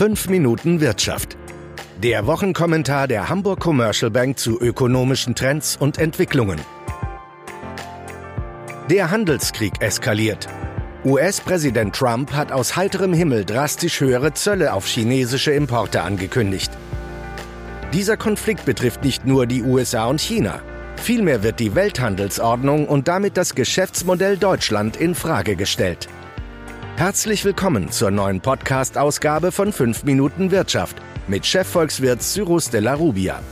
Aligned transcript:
5 0.00 0.30
Minuten 0.30 0.80
Wirtschaft. 0.80 1.36
Der 2.02 2.26
Wochenkommentar 2.26 3.06
der 3.06 3.28
Hamburg 3.28 3.60
Commercial 3.60 4.10
Bank 4.10 4.38
zu 4.38 4.58
ökonomischen 4.58 5.34
Trends 5.34 5.76
und 5.76 5.98
Entwicklungen. 5.98 6.58
Der 8.88 9.10
Handelskrieg 9.10 9.74
eskaliert. 9.82 10.48
US-Präsident 11.04 11.94
Trump 11.94 12.32
hat 12.32 12.50
aus 12.50 12.76
heiterem 12.76 13.12
Himmel 13.12 13.44
drastisch 13.44 14.00
höhere 14.00 14.32
Zölle 14.32 14.72
auf 14.72 14.86
chinesische 14.86 15.52
Importe 15.52 16.00
angekündigt. 16.00 16.72
Dieser 17.92 18.16
Konflikt 18.16 18.64
betrifft 18.64 19.04
nicht 19.04 19.26
nur 19.26 19.44
die 19.44 19.62
USA 19.62 20.06
und 20.06 20.22
China. 20.22 20.62
Vielmehr 20.96 21.42
wird 21.42 21.60
die 21.60 21.74
Welthandelsordnung 21.74 22.88
und 22.88 23.06
damit 23.06 23.36
das 23.36 23.54
Geschäftsmodell 23.54 24.38
Deutschland 24.38 24.96
in 24.96 25.14
Frage 25.14 25.56
gestellt. 25.56 26.08
Herzlich 27.00 27.46
willkommen 27.46 27.90
zur 27.90 28.10
neuen 28.10 28.42
Podcast-Ausgabe 28.42 29.52
von 29.52 29.72
5 29.72 30.04
Minuten 30.04 30.50
Wirtschaft 30.50 30.98
mit 31.28 31.46
Chefvolkswirt 31.46 32.20
Cyrus 32.20 32.68
de 32.68 32.82
la 32.82 32.92
Rubia. 32.92 33.42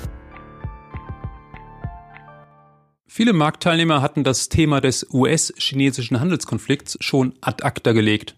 Viele 3.06 3.32
Marktteilnehmer 3.32 4.02
hatten 4.02 4.22
das 4.22 4.50
Thema 4.50 4.82
des 4.82 5.06
US-chinesischen 5.14 6.20
Handelskonflikts 6.20 6.98
schon 7.00 7.36
ad 7.40 7.64
acta 7.64 7.92
gelegt. 7.92 8.36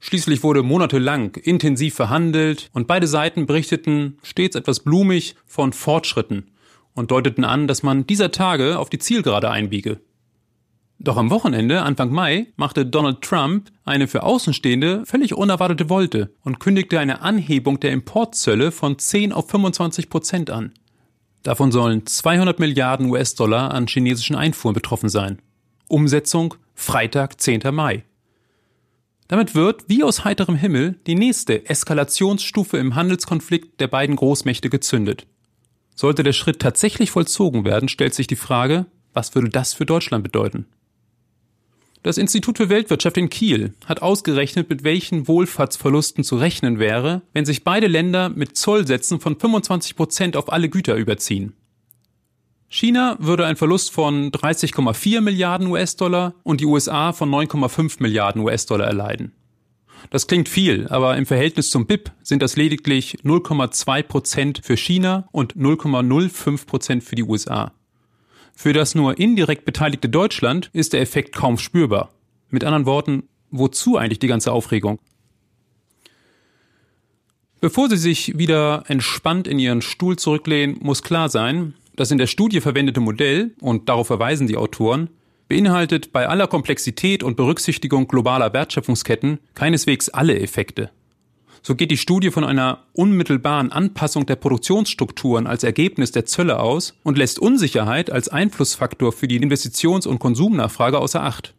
Schließlich 0.00 0.42
wurde 0.42 0.62
monatelang 0.62 1.34
intensiv 1.34 1.94
verhandelt 1.94 2.70
und 2.72 2.86
beide 2.86 3.08
Seiten 3.08 3.44
berichteten 3.44 4.16
stets 4.22 4.56
etwas 4.56 4.80
blumig 4.80 5.36
von 5.44 5.74
Fortschritten 5.74 6.52
und 6.94 7.10
deuteten 7.10 7.44
an, 7.44 7.66
dass 7.66 7.82
man 7.82 8.06
dieser 8.06 8.30
Tage 8.30 8.78
auf 8.78 8.88
die 8.88 8.98
Zielgerade 8.98 9.50
einbiege. 9.50 10.00
Doch 11.04 11.16
am 11.16 11.30
Wochenende, 11.30 11.82
Anfang 11.82 12.12
Mai, 12.12 12.46
machte 12.54 12.86
Donald 12.86 13.22
Trump 13.22 13.72
eine 13.84 14.06
für 14.06 14.22
Außenstehende 14.22 15.04
völlig 15.04 15.34
unerwartete 15.34 15.90
Wolte 15.90 16.32
und 16.44 16.60
kündigte 16.60 17.00
eine 17.00 17.22
Anhebung 17.22 17.80
der 17.80 17.90
Importzölle 17.90 18.70
von 18.70 19.00
10 19.00 19.32
auf 19.32 19.50
25 19.50 20.08
Prozent 20.08 20.50
an. 20.50 20.72
Davon 21.42 21.72
sollen 21.72 22.06
200 22.06 22.60
Milliarden 22.60 23.10
US-Dollar 23.10 23.74
an 23.74 23.88
chinesischen 23.88 24.36
Einfuhren 24.36 24.74
betroffen 24.74 25.08
sein. 25.08 25.42
Umsetzung 25.88 26.54
Freitag, 26.76 27.40
10. 27.40 27.62
Mai. 27.74 28.04
Damit 29.26 29.56
wird, 29.56 29.88
wie 29.88 30.04
aus 30.04 30.24
heiterem 30.24 30.54
Himmel, 30.54 31.00
die 31.08 31.16
nächste 31.16 31.68
Eskalationsstufe 31.68 32.76
im 32.76 32.94
Handelskonflikt 32.94 33.80
der 33.80 33.88
beiden 33.88 34.14
Großmächte 34.14 34.70
gezündet. 34.70 35.26
Sollte 35.96 36.22
der 36.22 36.32
Schritt 36.32 36.60
tatsächlich 36.60 37.10
vollzogen 37.10 37.64
werden, 37.64 37.88
stellt 37.88 38.14
sich 38.14 38.28
die 38.28 38.36
Frage, 38.36 38.86
was 39.12 39.34
würde 39.34 39.48
das 39.48 39.74
für 39.74 39.84
Deutschland 39.84 40.22
bedeuten? 40.22 40.66
Das 42.02 42.18
Institut 42.18 42.58
für 42.58 42.68
Weltwirtschaft 42.68 43.16
in 43.16 43.30
Kiel 43.30 43.74
hat 43.86 44.02
ausgerechnet, 44.02 44.68
mit 44.68 44.82
welchen 44.82 45.28
Wohlfahrtsverlusten 45.28 46.24
zu 46.24 46.36
rechnen 46.36 46.80
wäre, 46.80 47.22
wenn 47.32 47.44
sich 47.44 47.62
beide 47.62 47.86
Länder 47.86 48.28
mit 48.28 48.56
Zollsätzen 48.56 49.20
von 49.20 49.38
25 49.38 49.94
Prozent 49.94 50.36
auf 50.36 50.52
alle 50.52 50.68
Güter 50.68 50.96
überziehen. 50.96 51.52
China 52.68 53.16
würde 53.20 53.46
einen 53.46 53.56
Verlust 53.56 53.92
von 53.92 54.32
30,4 54.32 55.20
Milliarden 55.20 55.68
US-Dollar 55.68 56.34
und 56.42 56.60
die 56.60 56.66
USA 56.66 57.12
von 57.12 57.30
9,5 57.30 57.96
Milliarden 58.00 58.42
US-Dollar 58.42 58.86
erleiden. 58.86 59.32
Das 60.10 60.26
klingt 60.26 60.48
viel, 60.48 60.88
aber 60.88 61.16
im 61.16 61.26
Verhältnis 61.26 61.70
zum 61.70 61.86
BIP 61.86 62.10
sind 62.24 62.42
das 62.42 62.56
lediglich 62.56 63.18
0,2 63.22 64.02
Prozent 64.02 64.60
für 64.64 64.76
China 64.76 65.28
und 65.30 65.54
0,05 65.54 66.66
Prozent 66.66 67.04
für 67.04 67.14
die 67.14 67.22
USA. 67.22 67.72
Für 68.54 68.72
das 68.72 68.94
nur 68.94 69.18
indirekt 69.18 69.64
beteiligte 69.64 70.08
Deutschland 70.08 70.70
ist 70.72 70.92
der 70.92 71.00
Effekt 71.00 71.34
kaum 71.34 71.58
spürbar. 71.58 72.10
Mit 72.50 72.64
anderen 72.64 72.86
Worten, 72.86 73.24
wozu 73.50 73.96
eigentlich 73.96 74.18
die 74.18 74.26
ganze 74.28 74.52
Aufregung? 74.52 74.98
Bevor 77.60 77.88
Sie 77.88 77.96
sich 77.96 78.36
wieder 78.38 78.84
entspannt 78.88 79.46
in 79.46 79.58
Ihren 79.58 79.82
Stuhl 79.82 80.16
zurücklehnen, 80.16 80.78
muss 80.80 81.02
klar 81.02 81.28
sein, 81.28 81.74
das 81.94 82.10
in 82.10 82.18
der 82.18 82.26
Studie 82.26 82.60
verwendete 82.60 83.00
Modell, 83.00 83.54
und 83.60 83.88
darauf 83.88 84.08
verweisen 84.08 84.46
die 84.46 84.56
Autoren, 84.56 85.10
beinhaltet 85.48 86.12
bei 86.12 86.26
aller 86.28 86.48
Komplexität 86.48 87.22
und 87.22 87.36
Berücksichtigung 87.36 88.08
globaler 88.08 88.52
Wertschöpfungsketten 88.52 89.38
keineswegs 89.54 90.08
alle 90.08 90.40
Effekte. 90.40 90.90
So 91.64 91.76
geht 91.76 91.92
die 91.92 91.96
Studie 91.96 92.32
von 92.32 92.42
einer 92.42 92.82
unmittelbaren 92.92 93.70
Anpassung 93.70 94.26
der 94.26 94.34
Produktionsstrukturen 94.34 95.46
als 95.46 95.62
Ergebnis 95.62 96.10
der 96.10 96.26
Zölle 96.26 96.58
aus 96.58 96.94
und 97.04 97.16
lässt 97.16 97.38
Unsicherheit 97.38 98.10
als 98.10 98.28
Einflussfaktor 98.28 99.12
für 99.12 99.28
die 99.28 99.40
Investitions- 99.40 100.08
und 100.08 100.18
Konsumnachfrage 100.18 100.98
außer 100.98 101.22
Acht. 101.22 101.54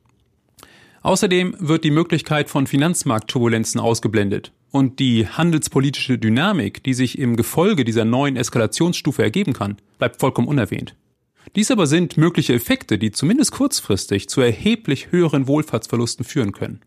Außerdem 1.04 1.56
wird 1.60 1.86
die 1.86 1.92
Möglichkeit 1.92 2.50
von 2.50 2.68
Finanzmarktturbulenzen 2.68 3.80
ausgeblendet 3.80 4.52
und 4.72 5.00
die 5.00 5.26
handelspolitische 5.26 6.18
Dynamik, 6.18 6.84
die 6.84 6.94
sich 6.94 7.18
im 7.18 7.38
Gefolge 7.38 7.86
dieser 7.86 8.04
neuen 8.04 8.36
Eskalationsstufe 8.36 9.24
ergeben 9.24 9.54
kann, 9.54 9.78
bleibt 10.00 10.20
vollkommen 10.20 10.50
unerwähnt. 10.50 10.96
Dies 11.56 11.72
aber 11.72 11.88
sind 11.88 12.18
mögliche 12.18 12.54
Effekte, 12.54 12.98
die 12.98 13.12
zumindest 13.12 13.52
kurzfristig 13.52 14.28
zu 14.28 14.42
erheblich 14.42 15.12
höheren 15.12 15.48
Wohlfahrtsverlusten 15.48 16.26
führen 16.26 16.52
können. 16.52 16.82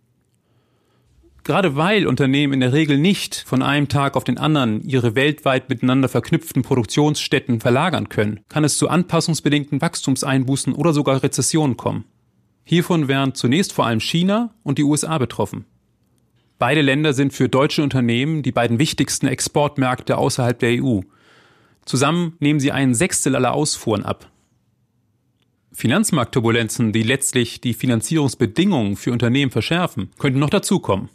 Gerade 1.46 1.76
weil 1.76 2.08
Unternehmen 2.08 2.54
in 2.54 2.58
der 2.58 2.72
Regel 2.72 2.98
nicht 2.98 3.44
von 3.46 3.62
einem 3.62 3.86
Tag 3.86 4.16
auf 4.16 4.24
den 4.24 4.36
anderen 4.36 4.82
ihre 4.82 5.14
weltweit 5.14 5.68
miteinander 5.68 6.08
verknüpften 6.08 6.64
Produktionsstätten 6.64 7.60
verlagern 7.60 8.08
können, 8.08 8.40
kann 8.48 8.64
es 8.64 8.76
zu 8.76 8.88
anpassungsbedingten 8.88 9.80
Wachstumseinbußen 9.80 10.72
oder 10.72 10.92
sogar 10.92 11.22
Rezessionen 11.22 11.76
kommen. 11.76 12.04
Hiervon 12.64 13.06
wären 13.06 13.36
zunächst 13.36 13.72
vor 13.72 13.86
allem 13.86 14.00
China 14.00 14.54
und 14.64 14.78
die 14.78 14.82
USA 14.82 15.18
betroffen. 15.18 15.66
Beide 16.58 16.80
Länder 16.80 17.12
sind 17.12 17.32
für 17.32 17.48
deutsche 17.48 17.84
Unternehmen 17.84 18.42
die 18.42 18.50
beiden 18.50 18.80
wichtigsten 18.80 19.28
Exportmärkte 19.28 20.18
außerhalb 20.18 20.58
der 20.58 20.82
EU. 20.82 21.02
Zusammen 21.84 22.34
nehmen 22.40 22.58
sie 22.58 22.72
einen 22.72 22.96
Sechstel 22.96 23.36
aller 23.36 23.54
Ausfuhren 23.54 24.04
ab. 24.04 24.32
Finanzmarktturbulenzen, 25.70 26.92
die 26.92 27.04
letztlich 27.04 27.60
die 27.60 27.74
Finanzierungsbedingungen 27.74 28.96
für 28.96 29.12
Unternehmen 29.12 29.52
verschärfen, 29.52 30.10
könnten 30.18 30.40
noch 30.40 30.50
dazukommen. 30.50 31.08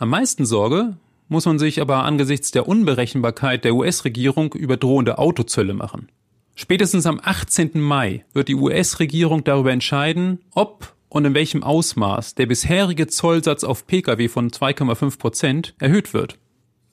Am 0.00 0.10
meisten 0.10 0.46
Sorge 0.46 0.96
muss 1.26 1.44
man 1.44 1.58
sich 1.58 1.80
aber 1.80 2.04
angesichts 2.04 2.52
der 2.52 2.68
Unberechenbarkeit 2.68 3.64
der 3.64 3.74
US-Regierung 3.74 4.52
über 4.54 4.76
drohende 4.76 5.18
Autozölle 5.18 5.74
machen. 5.74 6.08
Spätestens 6.54 7.04
am 7.04 7.20
18. 7.20 7.80
Mai 7.80 8.24
wird 8.32 8.46
die 8.46 8.54
US-Regierung 8.54 9.42
darüber 9.42 9.72
entscheiden, 9.72 10.38
ob 10.54 10.94
und 11.08 11.24
in 11.24 11.34
welchem 11.34 11.64
Ausmaß 11.64 12.36
der 12.36 12.46
bisherige 12.46 13.08
Zollsatz 13.08 13.64
auf 13.64 13.88
Pkw 13.88 14.28
von 14.28 14.50
2,5 14.50 15.18
Prozent 15.18 15.74
erhöht 15.80 16.14
wird. 16.14 16.38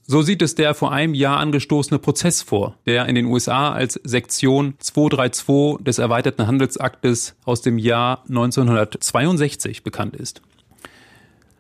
So 0.08 0.24
sieht 0.24 0.42
es 0.42 0.56
der 0.56 0.74
vor 0.74 0.92
einem 0.92 1.14
Jahr 1.14 1.38
angestoßene 1.38 2.00
Prozess 2.00 2.42
vor, 2.42 2.80
der 2.88 3.06
in 3.06 3.14
den 3.14 3.26
USA 3.26 3.72
als 3.72 4.00
Sektion 4.04 4.74
232 4.80 5.84
des 5.84 6.00
erweiterten 6.00 6.48
Handelsaktes 6.48 7.36
aus 7.46 7.62
dem 7.62 7.78
Jahr 7.78 8.24
1962 8.28 9.84
bekannt 9.84 10.16
ist. 10.16 10.42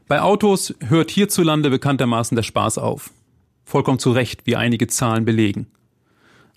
Bei 0.08 0.22
Autos 0.22 0.76
hört 0.88 1.10
hierzulande 1.10 1.72
bekanntermaßen 1.72 2.36
der 2.36 2.44
Spaß 2.44 2.78
auf. 2.78 3.10
Vollkommen 3.64 3.98
zu 3.98 4.12
Recht, 4.12 4.46
wie 4.46 4.56
einige 4.56 4.86
Zahlen 4.86 5.26
belegen. 5.26 5.66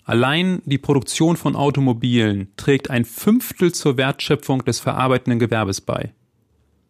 Allein 0.03 0.61
die 0.65 0.77
Produktion 0.77 1.35
von 1.35 1.55
Automobilen 1.55 2.49
trägt 2.57 2.91
ein 2.91 3.05
Fünftel 3.05 3.71
zur 3.71 3.97
Wertschöpfung 3.97 4.63
des 4.65 4.79
verarbeitenden 4.79 5.39
Gewerbes 5.39 5.81
bei. 5.81 6.13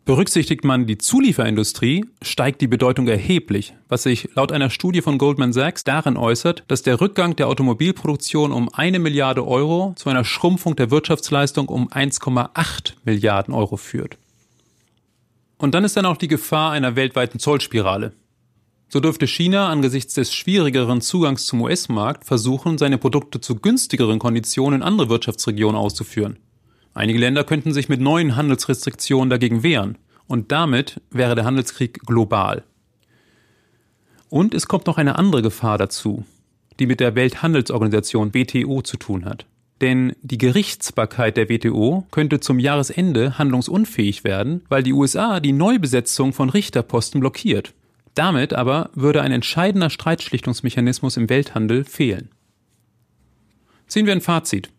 Berücksichtigt 0.03 0.65
man 0.65 0.85
die 0.85 0.97
Zulieferindustrie, 0.97 2.03
steigt 2.21 2.59
die 2.59 2.67
Bedeutung 2.67 3.07
erheblich, 3.07 3.73
was 3.87 4.03
sich 4.03 4.29
laut 4.35 4.51
einer 4.51 4.69
Studie 4.69 5.01
von 5.01 5.17
Goldman 5.17 5.53
Sachs 5.53 5.85
darin 5.85 6.17
äußert, 6.17 6.65
dass 6.67 6.81
der 6.81 6.99
Rückgang 6.99 7.37
der 7.37 7.47
Automobilproduktion 7.47 8.51
um 8.51 8.67
eine 8.73 8.99
Milliarde 8.99 9.47
Euro 9.47 9.93
zu 9.95 10.09
einer 10.09 10.25
Schrumpfung 10.25 10.75
der 10.75 10.91
Wirtschaftsleistung 10.91 11.69
um 11.69 11.87
1,8 11.89 12.95
Milliarden 13.05 13.53
Euro 13.53 13.77
führt. 13.77 14.17
Und 15.59 15.75
dann 15.75 15.83
ist 15.83 15.97
dann 15.97 16.05
auch 16.05 16.17
die 16.17 16.29
Gefahr 16.29 16.71
einer 16.71 16.95
weltweiten 16.95 17.37
Zollspirale. 17.37 18.13
So 18.87 18.99
dürfte 18.99 19.27
China 19.27 19.69
angesichts 19.69 20.15
des 20.15 20.33
schwierigeren 20.33 21.01
Zugangs 21.01 21.45
zum 21.45 21.61
US-Markt 21.61 22.25
versuchen, 22.25 22.79
seine 22.79 22.97
Produkte 22.97 23.39
zu 23.39 23.55
günstigeren 23.55 24.17
Konditionen 24.17 24.81
in 24.81 24.87
andere 24.87 25.09
Wirtschaftsregionen 25.09 25.75
auszuführen. 25.75 26.39
Einige 26.95 27.19
Länder 27.19 27.43
könnten 27.43 27.73
sich 27.73 27.87
mit 27.87 28.01
neuen 28.01 28.35
Handelsrestriktionen 28.35 29.29
dagegen 29.29 29.61
wehren. 29.61 29.97
Und 30.27 30.51
damit 30.51 31.01
wäre 31.11 31.35
der 31.35 31.45
Handelskrieg 31.45 32.01
global. 32.05 32.63
Und 34.29 34.53
es 34.53 34.67
kommt 34.67 34.87
noch 34.87 34.97
eine 34.97 35.17
andere 35.17 35.41
Gefahr 35.41 35.77
dazu, 35.77 36.25
die 36.79 36.85
mit 36.85 36.99
der 36.99 37.15
Welthandelsorganisation 37.15 38.33
WTO 38.33 38.81
zu 38.81 38.97
tun 38.97 39.25
hat. 39.25 39.45
Denn 39.81 40.13
die 40.21 40.37
Gerichtsbarkeit 40.37 41.37
der 41.37 41.49
WTO 41.49 42.05
könnte 42.11 42.39
zum 42.39 42.59
Jahresende 42.59 43.37
handlungsunfähig 43.37 44.23
werden, 44.23 44.61
weil 44.67 44.83
die 44.83 44.93
USA 44.93 45.39
die 45.39 45.53
Neubesetzung 45.53 46.33
von 46.33 46.49
Richterposten 46.49 47.21
blockiert. 47.21 47.73
Damit 48.13 48.53
aber 48.53 48.89
würde 48.93 49.21
ein 49.21 49.31
entscheidender 49.31 49.89
Streitschlichtungsmechanismus 49.89 51.15
im 51.15 51.29
Welthandel 51.29 51.85
fehlen. 51.85 52.29
Ziehen 53.87 54.05
wir 54.05 54.13
ein 54.13 54.21
Fazit. 54.21 54.69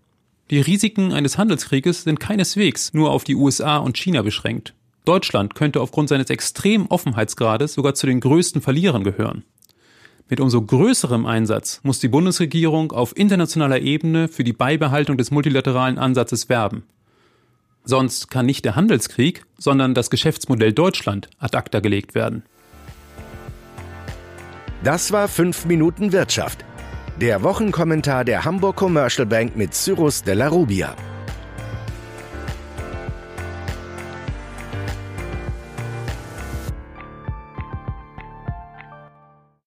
Die 0.50 0.61
Risiken 0.61 1.12
eines 1.12 1.38
Handelskrieges 1.38 2.03
sind 2.03 2.20
keineswegs 2.20 2.93
nur 2.93 3.11
auf 3.11 3.25
die 3.25 3.37
USA 3.37 3.79
und 3.79 3.96
China 3.96 4.23
beschränkt. 4.23 4.75
Deutschland 5.05 5.55
könnte 5.55 5.81
aufgrund 5.81 6.08
seines 6.08 6.29
extremen 6.29 6.87
Offenheitsgrades 6.88 7.73
sogar 7.73 7.94
zu 7.94 8.06
den 8.06 8.20
größten 8.20 8.61
Verlierern 8.61 9.05
gehören. 9.05 9.44
Mit 10.31 10.38
umso 10.38 10.62
größerem 10.62 11.27
Einsatz 11.27 11.81
muss 11.82 11.99
die 11.99 12.06
Bundesregierung 12.06 12.93
auf 12.93 13.17
internationaler 13.17 13.81
Ebene 13.81 14.29
für 14.29 14.44
die 14.44 14.53
Beibehaltung 14.53 15.19
des 15.19 15.32
multilateralen 15.32 15.99
Ansatzes 15.99 16.49
werben. 16.49 16.85
Sonst 17.82 18.31
kann 18.31 18.47
nicht 18.47 18.65
der 18.65 18.77
Handelskrieg, 18.77 19.43
sondern 19.59 19.93
das 19.93 20.09
Geschäftsmodell 20.09 20.73
Deutschland 20.73 21.29
ad 21.41 21.56
acta 21.56 21.81
gelegt 21.81 22.15
werden. 22.15 22.44
Das 24.85 25.11
war 25.11 25.27
5 25.27 25.65
Minuten 25.65 26.12
Wirtschaft. 26.12 26.65
Der 27.21 27.43
Wochenkommentar 27.43 28.25
der 28.25 28.44
Hamburg 28.44 28.77
Commercial 28.77 29.27
Bank 29.27 29.56
mit 29.56 29.75
Cyrus 29.75 30.23
de 30.23 30.35
la 30.35 30.47
Rubia. 30.47 30.94